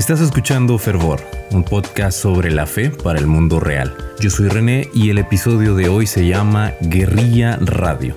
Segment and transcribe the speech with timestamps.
[0.00, 1.20] Estás escuchando Fervor,
[1.50, 3.94] un podcast sobre la fe para el mundo real.
[4.18, 8.16] Yo soy René y el episodio de hoy se llama Guerrilla Radio.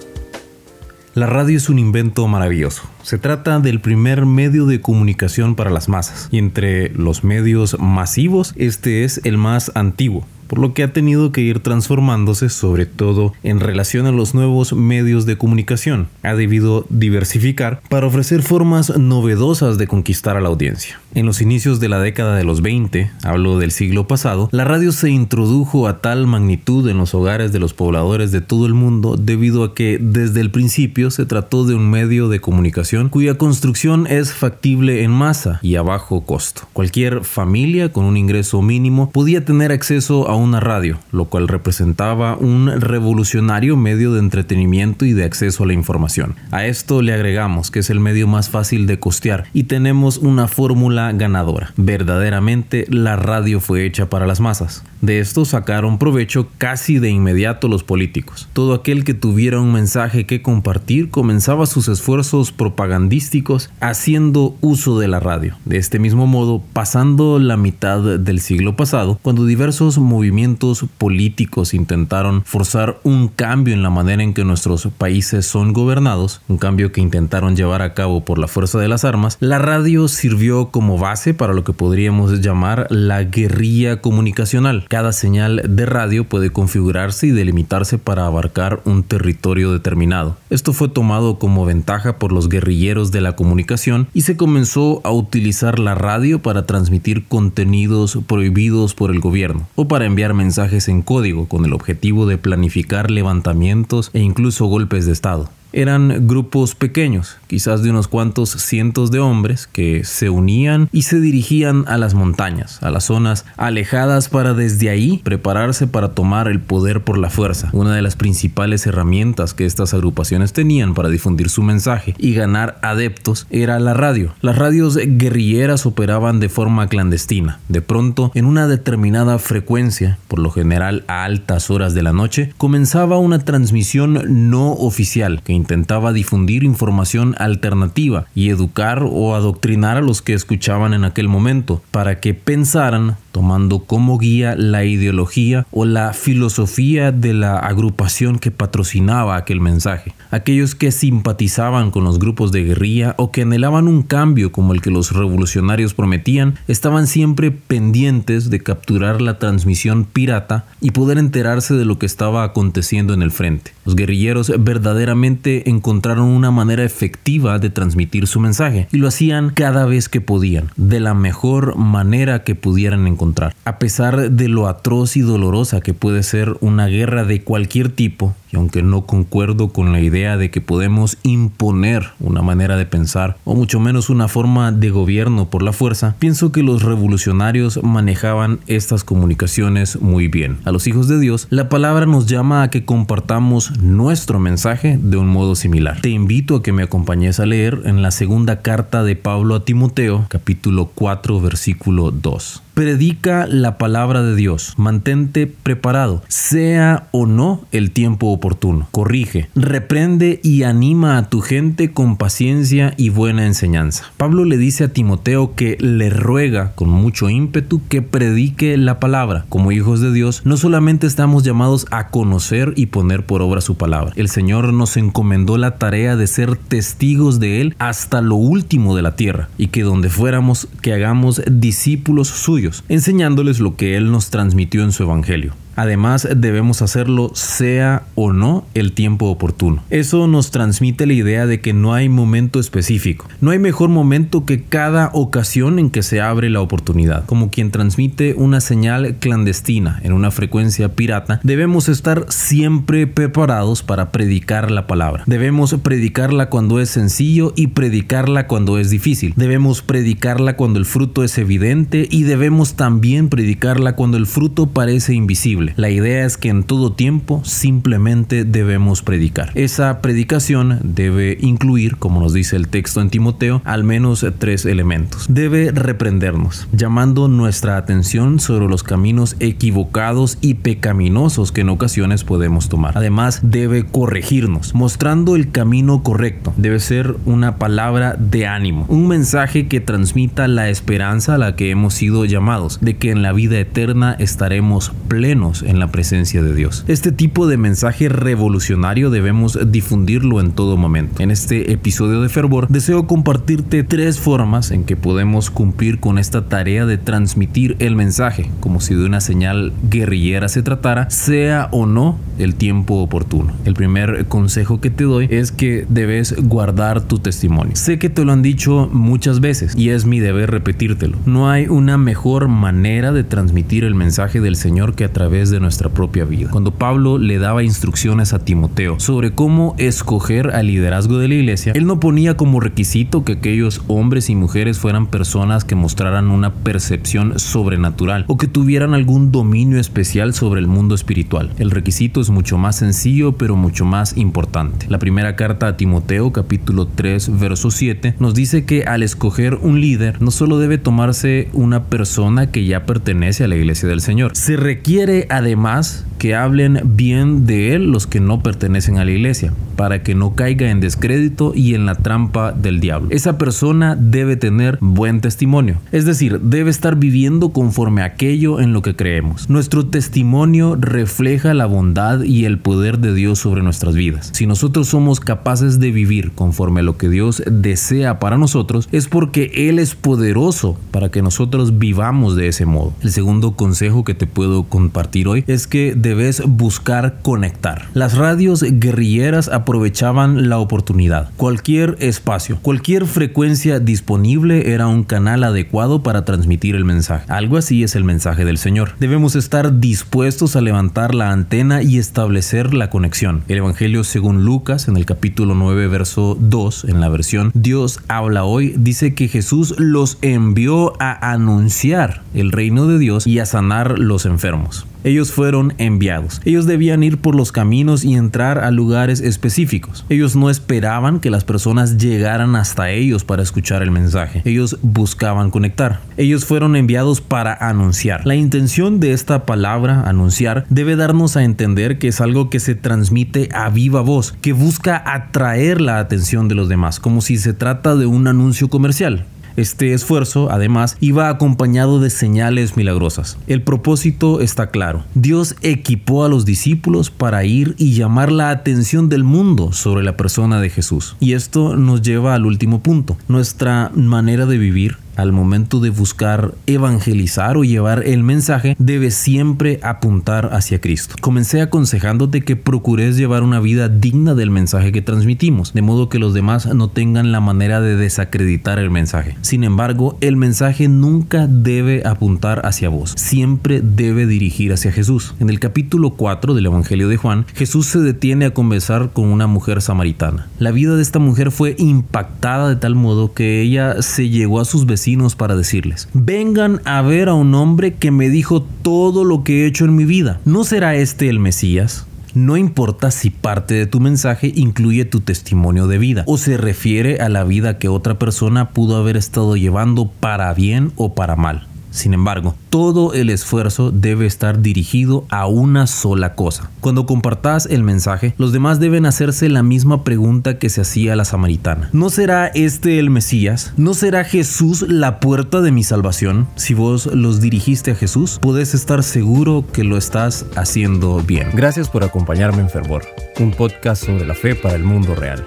[1.14, 2.84] La radio es un invento maravilloso.
[3.02, 8.54] Se trata del primer medio de comunicación para las masas y entre los medios masivos
[8.56, 13.34] este es el más antiguo por lo que ha tenido que ir transformándose sobre todo
[13.42, 16.10] en relación a los nuevos medios de comunicación.
[16.22, 21.02] Ha debido diversificar para ofrecer formas novedosas de conquistar a la audiencia.
[21.16, 24.92] En los inicios de la década de los 20, hablo del siglo pasado, la radio
[24.92, 29.16] se introdujo a tal magnitud en los hogares de los pobladores de todo el mundo
[29.16, 34.06] debido a que desde el principio se trató de un medio de comunicación cuya construcción
[34.06, 36.68] es factible en masa y a bajo costo.
[36.74, 41.48] Cualquier familia con un ingreso mínimo podía tener acceso a un una radio, lo cual
[41.48, 46.36] representaba un revolucionario medio de entretenimiento y de acceso a la información.
[46.52, 50.48] A esto le agregamos que es el medio más fácil de costear y tenemos una
[50.48, 51.74] fórmula ganadora.
[51.78, 54.84] Verdaderamente la radio fue hecha para las masas.
[55.02, 58.48] De esto sacaron provecho casi de inmediato los políticos.
[58.54, 65.08] Todo aquel que tuviera un mensaje que compartir comenzaba sus esfuerzos propagandísticos haciendo uso de
[65.08, 65.58] la radio.
[65.66, 71.76] De este mismo modo, pasando la mitad del siglo pasado, cuando diversos movimientos movimientos políticos
[71.76, 76.92] intentaron forzar un cambio en la manera en que nuestros países son gobernados, un cambio
[76.92, 80.98] que intentaron llevar a cabo por la fuerza de las armas, la radio sirvió como
[80.98, 84.86] base para lo que podríamos llamar la guerrilla comunicacional.
[84.90, 90.38] Cada señal de radio puede configurarse y delimitarse para abarcar un territorio determinado.
[90.50, 95.12] Esto fue tomado como ventaja por los guerrilleros de la comunicación y se comenzó a
[95.12, 101.02] utilizar la radio para transmitir contenidos prohibidos por el gobierno o para enviar mensajes en
[101.02, 107.38] código con el objetivo de planificar levantamientos e incluso golpes de Estado eran grupos pequeños,
[107.48, 112.14] quizás de unos cuantos cientos de hombres que se unían y se dirigían a las
[112.14, 117.30] montañas, a las zonas alejadas para desde ahí prepararse para tomar el poder por la
[117.30, 117.70] fuerza.
[117.74, 122.80] Una de las principales herramientas que estas agrupaciones tenían para difundir su mensaje y ganar
[122.82, 124.34] adeptos era la radio.
[124.42, 127.60] Las radios guerrilleras operaban de forma clandestina.
[127.68, 132.54] De pronto, en una determinada frecuencia, por lo general a altas horas de la noche,
[132.58, 140.02] comenzaba una transmisión no oficial que intentaba difundir información alternativa y educar o adoctrinar a
[140.02, 145.86] los que escuchaban en aquel momento para que pensaran tomando como guía la ideología o
[145.86, 150.14] la filosofía de la agrupación que patrocinaba aquel mensaje.
[150.30, 154.82] Aquellos que simpatizaban con los grupos de guerrilla o que anhelaban un cambio como el
[154.82, 161.74] que los revolucionarios prometían, estaban siempre pendientes de capturar la transmisión pirata y poder enterarse
[161.74, 163.72] de lo que estaba aconteciendo en el frente.
[163.84, 169.86] Los guerrilleros verdaderamente encontraron una manera efectiva de transmitir su mensaje y lo hacían cada
[169.86, 173.23] vez que podían, de la mejor manera que pudieran encontrar
[173.66, 178.36] a pesar de lo atroz y dolorosa que puede ser una guerra de cualquier tipo,
[178.52, 183.38] y aunque no concuerdo con la idea de que podemos imponer una manera de pensar
[183.46, 188.60] o mucho menos una forma de gobierno por la fuerza, pienso que los revolucionarios manejaban
[188.68, 190.58] estas comunicaciones muy bien.
[190.66, 195.18] A los hijos de Dios, la palabra nos llama a que compartamos nuestro mensaje de
[195.18, 196.02] un modo similar.
[196.02, 199.66] Te invito a que me acompañes a leer en la segunda carta de Pablo a
[199.66, 202.64] Timoteo, capítulo 4, versículo 2.
[202.74, 208.88] Predica la palabra de Dios, mantente preparado, sea o no el tiempo oportuno.
[208.90, 214.06] Corrige, reprende y anima a tu gente con paciencia y buena enseñanza.
[214.18, 219.46] Pablo le dice a Timoteo que le ruega con mucho ímpetu que predique la palabra.
[219.50, 223.76] Como hijos de Dios, no solamente estamos llamados a conocer y poner por obra su
[223.76, 224.14] palabra.
[224.16, 229.04] El Señor nos encomendó la tarea de ser testigos de Él hasta lo último de
[229.04, 234.30] la tierra y que donde fuéramos que hagamos discípulos suyos, enseñándoles lo que Él nos
[234.30, 235.54] transmitió en su Evangelio.
[235.76, 239.84] Además, debemos hacerlo sea o no el tiempo oportuno.
[239.90, 243.28] Eso nos transmite la idea de que no hay momento específico.
[243.42, 247.26] No hay mejor momento que cada ocasión en que se abre la oportunidad.
[247.26, 254.12] Como quien transmite una señal clandestina en una frecuencia pirata, debemos estar siempre preparados para
[254.12, 255.24] predicar la palabra.
[255.26, 259.34] Debemos predicarla cuando es sencillo y predicarla cuando es difícil.
[259.36, 265.14] Debemos predicarla cuando el fruto es evidente y debemos también predicarla cuando el fruto parece
[265.14, 269.52] invisible La idea es que en todo tiempo simplemente debemos predicar.
[269.56, 275.26] Esa predicación debe incluir, como nos dice el texto en Timoteo, al menos tres elementos.
[275.30, 282.70] Debe reprendernos, llamando nuestra atención sobre los caminos equivocados y pecaminosos que en ocasiones podemos
[282.70, 282.98] tomar.
[282.98, 286.54] Además, debe corregirnos, mostrando el camino correcto.
[286.58, 291.70] Debe ser una palabra de ánimo, un mensaje que transmita la esperanza a la que
[291.70, 296.56] hemos sido llamados, de que en la vida eterna estaremos plenos en la presencia de
[296.56, 296.84] Dios.
[296.88, 301.22] Este tipo de mensaje revolucionario debemos difundirlo en todo momento.
[301.22, 306.48] En este episodio de Fervor deseo compartirte tres formas en que podemos cumplir con esta
[306.48, 311.86] tarea de transmitir el mensaje, como si de una señal guerrillera se tratara, sea o
[311.86, 313.54] no el tiempo oportuno.
[313.66, 317.76] El primer consejo que te doy es que debes guardar tu testimonio.
[317.76, 321.18] Sé que te lo han dicho muchas veces y es mi deber repetírtelo.
[321.26, 325.60] No hay una mejor manera de transmitir el mensaje del Señor que a través de
[325.60, 326.50] nuestra propia vida.
[326.52, 331.74] Cuando Pablo le daba instrucciones a Timoteo sobre cómo escoger al liderazgo de la iglesia,
[331.76, 336.54] él no ponía como requisito que aquellos hombres y mujeres fueran personas que mostraran una
[336.54, 341.52] percepción sobrenatural o que tuvieran algún dominio especial sobre el mundo espiritual.
[341.58, 344.86] El requisito es mucho más sencillo pero mucho más importante.
[344.90, 349.82] La primera carta a Timoteo capítulo 3 verso 7 nos dice que al escoger un
[349.82, 354.36] líder no solo debe tomarse una persona que ya pertenece a la iglesia del Señor,
[354.36, 359.52] se requiere además que hablen bien de él los que no pertenecen a la iglesia,
[359.76, 363.10] para que no caiga en descrédito y en la trampa del diablo.
[363.12, 368.72] Esa persona debe tener buen testimonio, es decir, debe estar viviendo conforme a aquello en
[368.72, 369.50] lo que creemos.
[369.50, 374.30] Nuestro testimonio refleja la bondad y el poder de Dios sobre nuestras vidas.
[374.34, 379.10] Si nosotros somos capaces de vivir conforme a lo que Dios desea para nosotros, es
[379.10, 382.94] porque Él es poderoso para que nosotros vivamos de ese modo.
[383.02, 387.88] El segundo consejo que te puedo compartir hoy es que debes buscar conectar.
[387.94, 391.32] Las radios guerrilleras aprovechaban la oportunidad.
[391.38, 397.26] Cualquier espacio, cualquier frecuencia disponible era un canal adecuado para transmitir el mensaje.
[397.30, 398.92] Algo así es el mensaje del Señor.
[399.00, 403.44] Debemos estar dispuestos a levantar la antena y establecer la conexión.
[403.48, 408.44] El Evangelio según Lucas en el capítulo 9 verso 2 en la versión Dios habla
[408.44, 414.00] hoy dice que Jesús los envió a anunciar el reino de Dios y a sanar
[414.00, 414.86] los enfermos.
[415.04, 416.42] Ellos fueron enviados.
[416.46, 420.06] Ellos debían ir por los caminos y entrar a lugares específicos.
[420.10, 424.42] Ellos no esperaban que las personas llegaran hasta ellos para escuchar el mensaje.
[424.46, 426.00] Ellos buscaban conectar.
[426.18, 428.26] Ellos fueron enviados para anunciar.
[428.26, 432.76] La intención de esta palabra, anunciar, debe darnos a entender que es algo que se
[432.76, 437.54] transmite a viva voz, que busca atraer la atención de los demás, como si se
[437.54, 439.26] trata de un anuncio comercial.
[439.56, 443.38] Este esfuerzo, además, iba acompañado de señales milagrosas.
[443.48, 445.04] El propósito está claro.
[445.14, 450.18] Dios equipó a los discípulos para ir y llamar la atención del mundo sobre la
[450.18, 451.16] persona de Jesús.
[451.20, 453.18] Y esto nos lleva al último punto.
[453.28, 459.80] Nuestra manera de vivir al momento de buscar evangelizar o llevar el mensaje, debe siempre
[459.84, 461.16] apuntar hacia Cristo.
[461.22, 466.20] Comencé aconsejándote que procures llevar una vida digna del mensaje que transmitimos, de modo que
[466.20, 469.36] los demás no tengan la manera de desacreditar el mensaje.
[469.42, 475.36] Sin embargo, el mensaje nunca debe apuntar hacia vos, siempre debe dirigir hacia Jesús.
[475.40, 479.48] En el capítulo 4 del Evangelio de Juan, Jesús se detiene a conversar con una
[479.48, 480.48] mujer samaritana.
[480.60, 484.66] La vida de esta mujer fue impactada de tal modo que ella se llegó a
[484.66, 485.03] sus vecinos
[485.36, 489.68] para decirles, vengan a ver a un hombre que me dijo todo lo que he
[489.68, 490.40] hecho en mi vida.
[490.46, 492.08] ¿No será este el Mesías?
[492.34, 497.20] No importa si parte de tu mensaje incluye tu testimonio de vida o se refiere
[497.20, 501.68] a la vida que otra persona pudo haber estado llevando para bien o para mal.
[501.94, 506.72] Sin embargo, todo el esfuerzo debe estar dirigido a una sola cosa.
[506.80, 511.24] Cuando compartas el mensaje, los demás deben hacerse la misma pregunta que se hacía la
[511.24, 511.90] samaritana.
[511.94, 513.74] ¿No será este el Mesías?
[513.78, 516.48] ¿No será Jesús la puerta de mi salvación?
[516.56, 521.50] Si vos los dirigiste a Jesús, puedes estar seguro que lo estás haciendo bien.
[521.54, 523.04] Gracias por acompañarme en Fervor,
[523.40, 525.46] un podcast sobre la fe para el mundo real.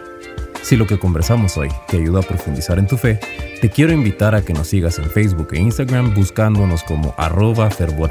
[0.66, 3.20] Si lo que conversamos hoy te ayuda a profundizar en tu fe,
[3.60, 7.68] te quiero invitar a que nos sigas en Facebook e Instagram buscándonos como arroba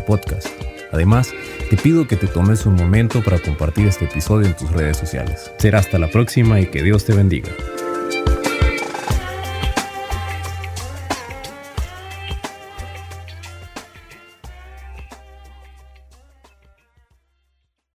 [0.08, 0.48] Podcast.
[0.94, 1.34] Además,
[1.70, 5.52] te pido que te tomes un momento para compartir este episodio en tus redes sociales.
[5.58, 7.50] Será hasta la próxima y que Dios te bendiga.